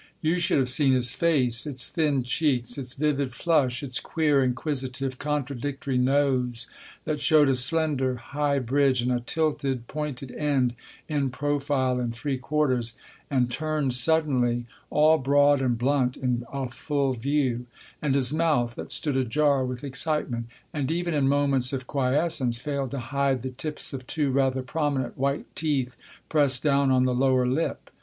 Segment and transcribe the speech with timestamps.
[0.19, 5.19] You should have seen his face, its thin cheeks, its vivid flush, its queer, inquisitive,
[5.19, 6.65] contradictory nose
[7.05, 10.73] that showed a slender, high bridge and a tilted, pointed end
[11.07, 12.95] in profile and three quarters,
[13.29, 17.67] and turned suddenly all broad and blunt in a full view;
[18.01, 22.57] and his mouth that stood ajar with excite ment, and even in moments of quiescence
[22.57, 25.95] failed to hide the tips of two rather prominent white teeth
[26.27, 27.91] pressed down on the lower lip.